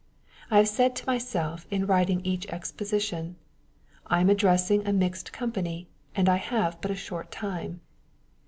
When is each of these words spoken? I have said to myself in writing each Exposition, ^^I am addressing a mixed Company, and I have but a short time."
I 0.49 0.57
have 0.57 0.67
said 0.67 0.95
to 0.95 1.05
myself 1.05 1.67
in 1.69 1.85
writing 1.85 2.21
each 2.25 2.47
Exposition, 2.47 3.35
^^I 4.09 4.19
am 4.21 4.31
addressing 4.31 4.83
a 4.87 4.91
mixed 4.91 5.31
Company, 5.31 5.89
and 6.15 6.27
I 6.27 6.37
have 6.37 6.81
but 6.81 6.89
a 6.89 6.95
short 6.95 7.29
time." 7.29 7.81